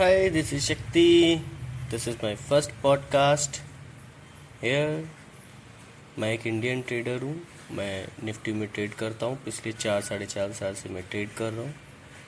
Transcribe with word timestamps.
Hi, 0.00 0.30
this 0.30 0.50
is 0.54 0.66
Shakti. 0.66 1.42
This 1.90 2.06
is 2.06 2.14
my 2.22 2.34
first 2.34 2.70
podcast. 2.82 3.58
Here, 4.62 4.94
मैं 6.18 6.32
एक 6.34 6.46
Indian 6.46 6.82
trader 6.82 7.22
हूँ। 7.22 7.34
मैं 7.76 8.06
निफ्टी 8.24 8.52
में 8.52 8.66
ट्रेड 8.68 8.94
करता 9.02 9.26
हूँ। 9.26 9.36
पिछले 9.44 9.72
चार 9.72 10.00
साढ़े 10.00 10.26
चार 10.26 10.52
साल 10.52 10.74
से 10.74 10.88
मैं 10.88 11.02
ट्रेड 11.10 11.34
कर 11.34 11.52
रहा 11.52 11.62
हूँ। 11.62 11.74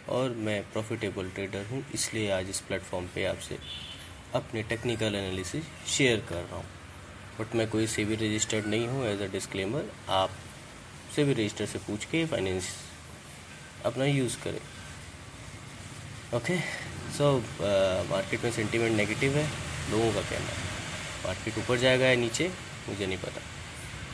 और 0.09 0.35
मैं 0.49 0.61
प्रॉफिटेबल 0.73 1.31
ट्रेडर 1.31 1.65
हूँ। 1.71 1.85
इसलिए 1.95 2.31
आज 2.31 2.51
इस 2.51 2.61
प्लेटफॉर्म 2.61 3.07
पे 3.15 3.25
आपसे 3.25 3.59
अपने 4.35 4.63
टेक्निकल 4.75 5.15
एनालिसिस 5.15 5.65
शेयर 5.97 6.21
कर 6.29 6.43
रहा 6.43 6.57
हूँ। 6.57 6.67
बट 7.41 7.55
मैं 7.55 7.69
कोई 7.71 7.87
से 7.87 8.05
भी 8.05 8.15
रजिस्टर्ड 8.27 8.67
नहीं 8.67 8.89
हूँ। 8.89 9.07
एज 9.07 9.23
अ 9.23 9.33
डिस्क्लेमर 9.33 9.93
आप 10.21 10.37
से 11.17 11.25
भी 11.25 11.33
रजिस्टर 11.33 11.67
से 11.67 11.79
पूछ 11.89 12.05
के 12.05 12.25
फाइनेंस 12.27 12.75
अपना 13.87 14.05
यूज़ 14.05 14.37
करें। 14.45 14.61
ओके 16.37 16.59
सो 17.13 17.37
मार्केट 18.11 18.45
में 18.45 18.51
सेंटीमेंट 18.53 18.97
नेगेटिव 18.97 19.37
है, 19.37 19.47
लोगों 19.91 20.13
का 20.13 20.21
कहना 20.21 20.47
है। 20.49 20.71
मार्केट 21.25 21.59
ऊपर 21.59 21.79
जाएगा 21.79 22.07
या 22.07 22.15
नीचे, 22.17 22.51
मुझे 22.89 23.07
नहीं 23.07 23.19
पता। 23.19 23.41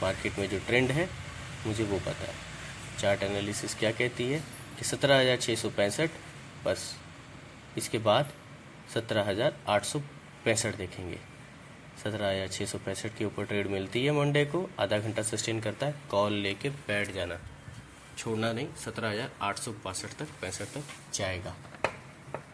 मार्केट 0.03 0.39
में 0.39 0.49
जो 0.49 0.59
ट्रेंड 0.59 0.91
है, 0.91 1.09
मुझे 1.67 1.85
वो 1.85 1.99
पता 1.99 2.27
है। 2.27 2.35
चार्ट 3.01 3.23
एनालिसिस 3.23 3.75
क्या 3.75 3.91
कहती 3.93 4.31
है? 4.31 4.43
कि 4.79 4.85
सत्रह 4.85 5.21
हज़ार 5.21 5.37
छः 5.37 5.57
सौ 5.57 5.69
पैंसठ, 5.71 6.11
बस। 6.65 6.95
इसके 7.79 7.99
बाद 8.01 8.33
सत्रह 8.95 9.29
हज़ार 9.29 9.57
आठ 9.69 9.85
सौ 9.85 9.99
पैंसठ 10.45 10.77
देखेंगे। 10.77 11.19
सत्रह 12.05 12.29
हज़ार 12.29 12.49
छः 12.49 12.67
सौ 12.67 12.79
पैंसठ 12.79 13.17
के 13.19 13.25
ऊपर 13.25 13.45
ट्रेड 13.45 13.67
मिलती 13.67 14.05
है 14.05 14.13
मंडे 14.13 14.45
को, 14.45 14.69
आधा 14.81 14.99
घंटा 14.99 15.23
सस्टेन 15.23 15.61
करता 15.61 15.87
है 15.87 15.95
कॉल 16.11 16.33
लेके 16.33 16.71
बैठ 16.71 17.13
जाना। 17.15 17.39
छोड़ना 18.19 18.53
नहीं, 18.53 18.69
सत्रह 18.85 19.11
हज़ार 19.11 19.31
आठ 19.43 19.59
सौ 19.59 19.73
बासठ 19.85 20.19
तक, 20.19 20.29
पैंसठ 20.41 20.75
तक 20.75 21.15
जाएगा। 21.15 21.55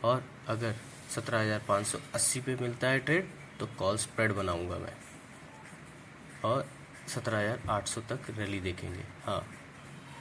और 0.05 0.23
अगर 0.49 0.75
सत्रह 1.15 1.41
हज़ार 1.41 1.61
पाँच 1.69 1.87
सौ 1.87 1.99
अस्सी 2.15 2.41
पे 2.41 2.55
मिलता 2.61 2.89
है 2.89 2.99
ट्रेड 3.01 3.29
तो 3.61 3.67
कॉल 3.79 3.97
स्प्रेड 3.97 4.33
बनाऊँगा 4.33 4.79
मैं। 4.79 4.93
और 6.45 6.67
सत्रह 7.09 7.39
हज़ार 7.39 7.61
आठ 7.71 7.87
सौ 7.89 8.01
तक 8.11 8.31
रैली 8.39 8.61
देखेंगे। 8.61 9.05
हाँ 9.25 9.45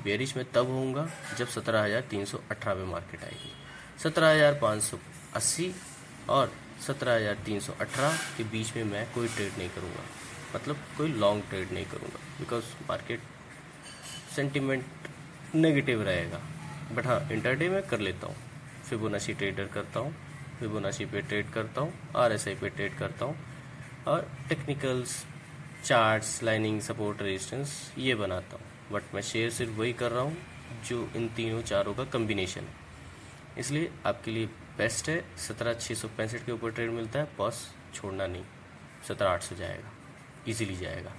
बेरिश 0.04 0.36
में 0.38 0.46
तब 0.52 0.70
होऊँगा 0.70 1.08
जब 1.38 1.48
सत्रह 1.48 1.84
हज़ार 1.84 2.02
तीन 2.12 2.26
सौ 2.26 2.38
अठारह 2.52 2.76
पे 2.76 2.86
मार्केट 2.92 3.24
आएगी। 3.24 3.52
सत्रह 4.04 4.30
हज़ार 4.30 4.60
पाँच 4.62 4.82
सौ 4.84 4.98
अस्सी 5.36 5.74
और 6.30 6.52
सत्रह 6.88 7.16
हज़ार 7.16 7.44
तीन 7.46 7.60
सौ 7.60 7.74
अठारह 7.82 8.18
के 8.38 8.44
बीच 8.52 8.76
में 8.76 8.84
मैं 8.84 9.06
कोई 9.14 9.28
ट्रेड 9.28 9.58
नहीं 9.58 9.70
करूँगा। 9.70 10.04
मतलब 10.56 10.78
कोई 10.98 11.08
लॉन्ग 11.10 11.44
ट्रेड 11.50 11.72
नहीं 11.74 11.86
करूँगा 11.86 12.20
बिकॉज़ 12.40 12.74
मार्केट 12.90 13.22
सेंटिमेंट 14.36 14.86
नेगेटिव 15.56 16.02
रहेगा। 16.04 16.42
बट 16.94 17.06
हाँ 17.08 17.20
इंटरडे 17.32 17.70
में 17.70 17.82
कर 17.88 18.00
लेता 18.00 18.28
हूँ। 18.28 18.36
फिबोनाची 18.84 19.34
ट्रेडर 19.34 19.68
करता 19.74 20.00
हूँ, 20.00 20.14
फिबोनाची 20.60 21.06
पे 21.06 21.22
ट्रेड 21.22 21.50
करता 21.52 21.82
हूँ 21.82 21.94
आर 22.16 22.32
एस 22.32 22.48
आई 22.48 22.56
पे 22.56 22.70
ट्रेड 22.70 22.98
करता 22.98 23.26
हूँ 23.26 23.36
और 24.08 24.30
technicals 24.50 25.24
charts 25.84 26.42
lining 26.44 26.80
support 26.82 27.22
resistance 27.22 27.94
ये 27.98 28.16
बनाता 28.16 28.58
हूँ। 28.58 28.92
बट 28.92 29.14
मैं 29.16 29.22
शेयर 29.24 29.50
सिर्फ़ 29.52 29.72
वही 29.74 29.94
कर 29.94 30.12
रहा 30.12 30.24
हूँ 30.24 30.38
जो 30.88 31.08
इन 31.16 31.28
तीनों 31.36 31.62
चारों 31.64 31.94
का 31.94 32.04
कम्बिनेशन 32.14 32.62
है। 32.62 32.82
इसलिए 33.60 33.92
आपके 34.06 34.32
लिए 34.32 34.46
बेस्ट 34.78 35.10
है, 35.10 35.24
सत्रह 35.38 35.74
छः 35.74 35.96
सौ 35.96 36.08
पैंसठ 36.18 36.46
के 36.46 36.52
ऊपर 36.52 36.72
ट्रेड 36.72 36.92
मिलता 36.92 37.20
है 37.20 37.28
बॉस 37.38 37.68
छोड़ना 37.94 38.28
नहीं, 38.28 38.44
सत्रह 39.08 39.30
आठ 39.30 39.42
सौ 39.44 39.56
जाएगा 39.56 39.92
इजीली 40.48 40.76
जाएगा। 40.76 41.12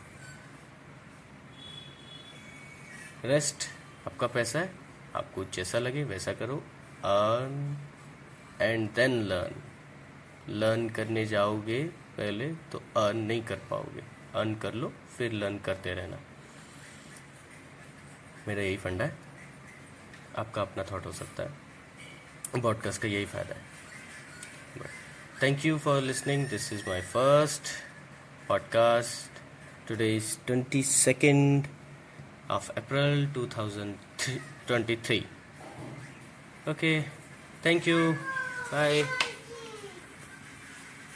रेस्ट 3.25 3.67
आपका 4.07 4.27
पैसा 4.27 4.59
है, 4.59 4.71
आपको 5.17 5.45
जैसा 5.55 5.79
लगे 5.79 6.05
वैसा 6.05 6.33
करो 6.33 6.63
earn 7.05 7.77
and 8.61 8.91
then 8.91 9.23
learn 9.23 9.55
learn 10.49 10.89
करने 10.89 11.27
जाओगे 11.27 11.85
पहले 11.85 12.55
तो 12.55 12.79
अर्न 12.79 13.17
नहीं 13.17 13.43
कर 13.43 13.57
पाओगे। 13.57 14.03
अर्न 14.35 14.55
कर 14.55 14.75
लो, 14.75 14.93
फिर 15.19 15.33
लर्न 15.33 15.59
करते 15.59 15.95
रहना। 15.95 16.19
मेरा 18.49 18.63
यही 18.63 18.77
फंडा 18.77 19.05
है। 19.05 19.17
आपका 20.39 20.63
अपना 20.63 20.85
थॉट 20.85 21.07
हो 21.07 21.13
सकता 21.13 21.43
है। 21.43 21.65
पॉडकास्ट 22.63 23.03
का 23.03 23.09
यही 23.09 23.27
फ़ायदा 23.27 23.55
है। 23.55 23.63
Thank 25.43 25.67
you 25.67 25.79
for 25.79 26.03
listening 26.03 26.49
this 26.49 26.73
is 26.73 26.89
my 26.89 27.01
first 27.01 27.63
podcast 28.49 29.41
today 29.89 30.17
is 30.17 30.39
twenty 30.47 30.83
second 30.83 31.67
of 32.51 32.71
April 32.71 33.33
two 33.33 33.47
thousand 33.47 33.95
twenty 34.67 34.97
2023. 34.97 35.34
Okay, 36.67 37.05
thank 37.63 37.87
you. 37.87 38.17
Bye. 38.71 39.05